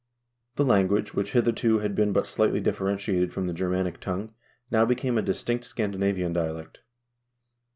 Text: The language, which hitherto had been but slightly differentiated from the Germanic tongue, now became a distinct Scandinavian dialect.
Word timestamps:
The 0.55 0.65
language, 0.65 1.13
which 1.13 1.33
hitherto 1.33 1.77
had 1.77 1.93
been 1.93 2.11
but 2.11 2.25
slightly 2.25 2.59
differentiated 2.59 3.31
from 3.31 3.45
the 3.45 3.53
Germanic 3.53 3.99
tongue, 3.99 4.33
now 4.71 4.83
became 4.83 5.15
a 5.15 5.21
distinct 5.21 5.63
Scandinavian 5.63 6.33
dialect. 6.33 6.79